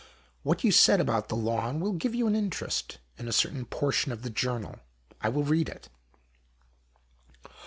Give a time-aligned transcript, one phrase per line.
[0.41, 4.11] What you said about the lawn will give you an interest in a certain portion
[4.11, 4.79] of the journal.
[5.21, 5.89] I will read it."